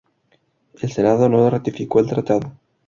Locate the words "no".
1.29-1.47